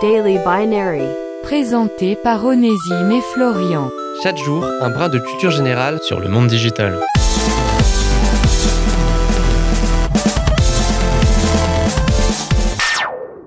[0.00, 1.02] Daily Binary.
[1.42, 3.90] Présenté par Onésime et Florian.
[4.22, 7.00] Chaque jour, un brin de culture générale sur le monde digital.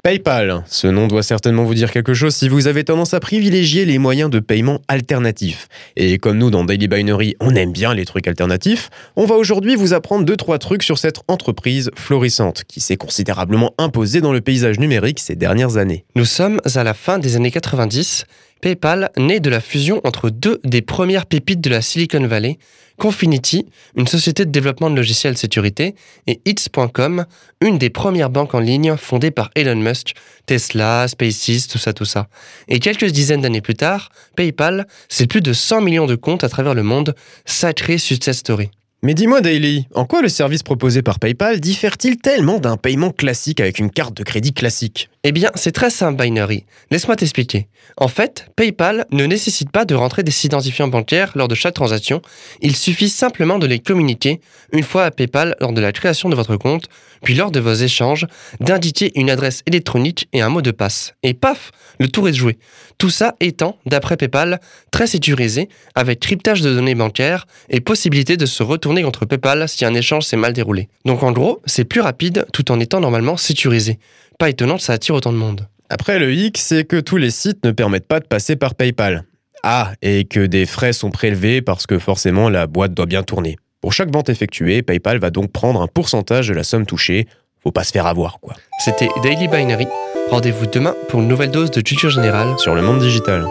[0.04, 3.86] PayPal, ce nom doit certainement vous dire quelque chose si vous avez tendance à privilégier
[3.86, 5.68] les moyens de paiement alternatifs.
[5.96, 9.76] Et comme nous dans Daily Binary, on aime bien les trucs alternatifs, on va aujourd'hui
[9.76, 14.80] vous apprendre 2-3 trucs sur cette entreprise florissante qui s'est considérablement imposée dans le paysage
[14.80, 16.04] numérique ces dernières années.
[16.16, 18.26] Nous sommes à la fin des années 90
[18.62, 22.58] PayPal naît de la fusion entre deux des premières pépites de la Silicon Valley,
[22.98, 23.66] Confinity,
[23.98, 25.96] une société de développement de logiciels sécurité,
[26.28, 27.26] et Hits.com,
[27.60, 30.14] une des premières banques en ligne fondées par Elon Musk,
[30.46, 32.28] Tesla, SpaceX, tout ça, tout ça.
[32.68, 36.50] Et quelques dizaines d'années plus tard, PayPal, c'est plus de 100 millions de comptes à
[36.50, 38.70] travers le monde, sacré success story.
[39.04, 43.60] Mais dis-moi Daily, en quoi le service proposé par PayPal diffère-t-il tellement d'un paiement classique
[43.60, 45.10] avec une carte de crédit classique?
[45.24, 46.66] Eh bien, c'est très simple Binary.
[46.92, 47.68] Laisse-moi t'expliquer.
[47.98, 52.22] En fait, PayPal ne nécessite pas de rentrer des identifiants bancaires lors de chaque transaction,
[52.62, 54.40] il suffit simplement de les communiquer
[54.72, 56.86] une fois à PayPal lors de la création de votre compte,
[57.24, 58.28] puis lors de vos échanges,
[58.60, 61.14] d'indiquer une adresse électronique et un mot de passe.
[61.24, 62.58] Et paf, le tour est joué.
[62.98, 64.60] Tout ça étant, d'après PayPal,
[64.92, 69.86] très sécurisé, avec cryptage de données bancaires et possibilité de se retourner contre PayPal si
[69.86, 70.90] un échange s'est mal déroulé.
[71.06, 74.00] Donc en gros, c'est plus rapide tout en étant normalement sécurisé.
[74.38, 75.68] Pas étonnant que ça attire autant de monde.
[75.90, 79.24] Après, le hic, c'est que tous les sites ne permettent pas de passer par PayPal.
[79.64, 83.58] Ah, et que des frais sont prélevés parce que forcément la boîte doit bien tourner.
[83.80, 87.28] Pour chaque vente effectuée, PayPal va donc prendre un pourcentage de la somme touchée.
[87.64, 88.56] Faut pas se faire avoir, quoi.
[88.80, 89.88] C'était Daily Binary.
[90.30, 93.46] Rendez-vous demain pour une nouvelle dose de culture générale sur le monde digital.